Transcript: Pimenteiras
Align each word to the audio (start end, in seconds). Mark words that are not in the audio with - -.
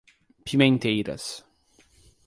Pimenteiras 0.45 1.45